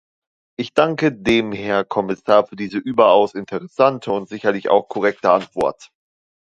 Ich 0.57 0.73
danke 0.73 1.13
dem 1.13 1.51
Herrn 1.51 1.87
Kommissar 1.87 2.47
für 2.47 2.55
diese 2.55 2.79
überaus 2.79 3.35
interessante 3.35 4.11
und 4.11 4.27
sicherlich 4.27 4.67
auch 4.67 4.89
korrekte 4.89 5.29
Antwort. 5.29 5.91